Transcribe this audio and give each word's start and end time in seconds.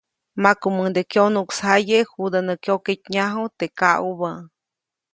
Makumuŋde 0.43 1.01
kyonuʼksjaye 1.11 1.97
judä 2.11 2.39
nä 2.47 2.53
kyoketnyaju 2.63 3.45
teʼ 3.57 3.67
kaʼubä. 3.79 4.31